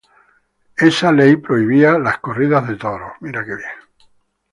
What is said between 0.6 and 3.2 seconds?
Esa Ley prohibía las corridas de toros.